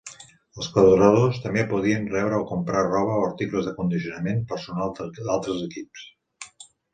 Els 0.61 0.67
corredors 0.75 1.35
també 1.43 1.65
podien 1.73 2.07
rebre 2.13 2.39
o 2.43 2.47
comprar 2.51 2.81
roba 2.87 3.19
o 3.19 3.27
articles 3.27 3.67
d'acondiciament 3.69 4.41
personal 4.55 4.97
d'altres 5.03 5.63
equips. 5.69 6.09